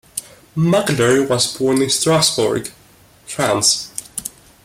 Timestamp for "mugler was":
0.57-1.55